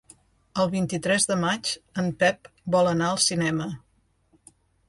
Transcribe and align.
El 0.63 0.71
vint-i-tres 0.71 1.27
de 1.33 1.37
maig 1.43 1.73
en 2.05 2.09
Pep 2.25 2.51
vol 2.77 2.93
anar 2.97 3.11
al 3.11 3.23
cinema. 3.29 3.73